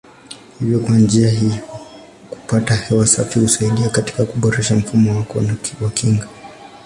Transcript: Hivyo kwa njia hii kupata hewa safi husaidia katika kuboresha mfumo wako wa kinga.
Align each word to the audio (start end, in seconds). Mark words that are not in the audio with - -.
Hivyo 0.59 0.79
kwa 0.79 0.97
njia 0.97 1.29
hii 1.29 1.59
kupata 2.29 2.75
hewa 2.75 3.07
safi 3.07 3.39
husaidia 3.39 3.89
katika 3.89 4.25
kuboresha 4.25 4.75
mfumo 4.75 5.15
wako 5.17 5.39
wa 5.81 5.89
kinga. 5.89 6.27